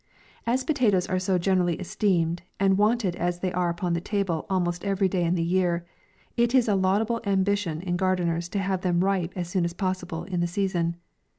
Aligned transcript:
As 0.47 0.63
potatoes 0.63 1.05
are 1.05 1.19
so 1.19 1.37
generally 1.37 1.75
esteemed, 1.75 2.41
and 2.59 2.75
wanted 2.79 3.15
as 3.17 3.39
they 3.41 3.53
are 3.53 3.69
upon 3.69 3.93
the 3.93 4.01
table 4.01 4.47
almost 4.49 4.83
every 4.83 5.07
day 5.07 5.23
in 5.23 5.35
the 5.35 5.43
year, 5.43 5.85
it 6.35 6.55
is 6.55 6.67
a 6.67 6.73
laudable 6.73 7.21
ambi 7.23 7.55
tion 7.55 7.81
in 7.83 7.97
gardeners 7.97 8.49
to 8.49 8.57
have 8.57 8.81
them 8.81 9.03
ripe 9.03 9.33
as 9.35 9.47
soon 9.47 9.63
as 9.63 9.73
possible 9.73 10.23
in 10.23 10.39
the 10.39 10.47
season. 10.47 10.95